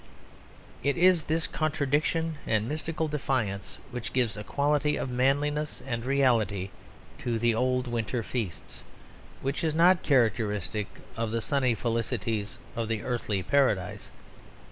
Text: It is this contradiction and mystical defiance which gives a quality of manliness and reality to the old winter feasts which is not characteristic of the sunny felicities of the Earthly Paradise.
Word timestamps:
It 0.81 0.97
is 0.97 1.25
this 1.25 1.45
contradiction 1.45 2.39
and 2.47 2.67
mystical 2.67 3.07
defiance 3.07 3.77
which 3.91 4.13
gives 4.13 4.35
a 4.35 4.43
quality 4.43 4.95
of 4.97 5.11
manliness 5.11 5.83
and 5.85 6.03
reality 6.03 6.71
to 7.19 7.37
the 7.37 7.53
old 7.53 7.85
winter 7.87 8.23
feasts 8.23 8.81
which 9.43 9.63
is 9.63 9.75
not 9.75 10.01
characteristic 10.01 10.87
of 11.15 11.29
the 11.29 11.39
sunny 11.39 11.75
felicities 11.75 12.57
of 12.75 12.87
the 12.87 13.03
Earthly 13.03 13.43
Paradise. 13.43 14.09